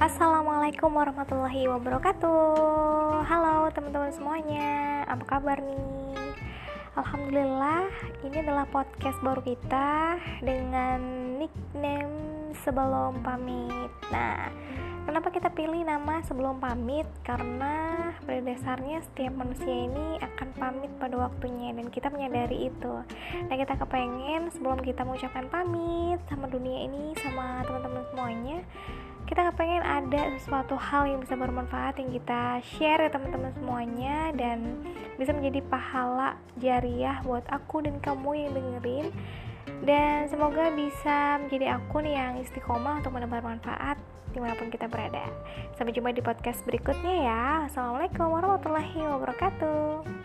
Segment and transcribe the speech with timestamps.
[0.00, 6.40] Assalamualaikum warahmatullahi wabarakatuh Halo teman-teman semuanya Apa kabar nih?
[6.96, 7.84] Alhamdulillah
[8.24, 11.04] Ini adalah podcast baru kita Dengan
[11.36, 12.16] nickname
[12.64, 14.48] Sebelum Pamit Nah
[15.00, 17.08] Kenapa kita pilih nama sebelum pamit?
[17.24, 22.94] Karena pada dasarnya setiap manusia ini akan pamit pada waktunya dan kita menyadari itu.
[23.48, 28.58] Nah kita kepengen sebelum kita mengucapkan pamit sama dunia ini, sama teman-teman semuanya,
[29.30, 34.82] kita kepengen ada sesuatu hal yang bisa bermanfaat yang kita share ya teman-teman semuanya dan
[35.22, 39.06] bisa menjadi pahala jariah buat aku dan kamu yang dengerin.
[39.86, 44.02] Dan semoga bisa menjadi akun yang istiqomah untuk menebar manfaat
[44.34, 45.22] di mana pun kita berada.
[45.78, 47.42] Sampai jumpa di podcast berikutnya ya.
[47.70, 50.19] Assalamualaikum warahmatullahi wabarakatuh